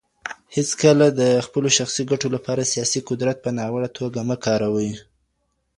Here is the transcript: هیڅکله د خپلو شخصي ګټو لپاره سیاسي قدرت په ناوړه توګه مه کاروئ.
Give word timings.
هیڅکله 0.55 1.07
د 1.19 1.21
خپلو 1.45 1.69
شخصي 1.77 2.03
ګټو 2.11 2.27
لپاره 2.35 2.69
سیاسي 2.73 2.99
قدرت 3.09 3.37
په 3.43 3.49
ناوړه 3.57 3.89
توګه 3.97 4.19
مه 4.29 4.37
کاروئ. 4.45 4.91